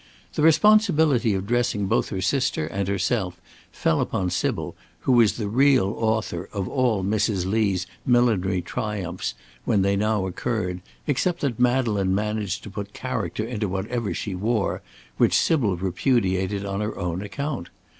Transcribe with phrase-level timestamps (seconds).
[0.33, 3.39] The responsibility of dressing both her sister and herself
[3.71, 7.45] fell upon Sybil, who was the real author of all Mrs.
[7.45, 13.67] Lee's millinery triumphs when they now occurred, except that Madeleine managed to put character into
[13.69, 14.81] whatever she wore,
[15.17, 17.69] which Sybil repudiated on her own account.